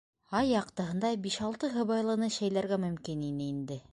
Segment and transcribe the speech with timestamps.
[0.37, 3.81] Ай яҡтыһында биш-алты һыбайлыны шәйләргә мөмкин ине инде.